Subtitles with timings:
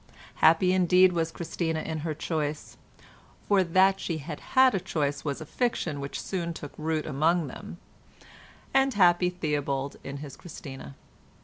[0.37, 2.75] Happy indeed was Christina in her choice,
[3.47, 7.45] for that she had had a choice was a fiction which soon took root among
[7.45, 10.95] them—and happy Theobald in his Christina.